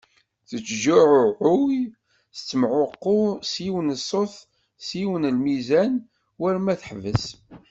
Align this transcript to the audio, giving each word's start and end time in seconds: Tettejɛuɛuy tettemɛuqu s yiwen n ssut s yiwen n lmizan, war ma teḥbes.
Tettejɛuɛuy 0.49 1.79
tettemɛuqu 2.33 3.17
s 3.51 3.53
yiwen 3.63 3.89
n 3.93 3.97
ssut 4.01 4.33
s 4.85 4.87
yiwen 4.99 5.23
n 5.29 5.33
lmizan, 5.37 5.93
war 6.39 6.55
ma 6.61 6.73
teḥbes. 6.81 7.25